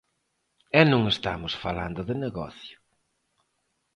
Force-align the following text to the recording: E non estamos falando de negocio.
E 0.79 0.81
non 0.91 1.01
estamos 1.13 1.53
falando 1.63 2.01
de 2.09 2.15
negocio. 2.25 2.77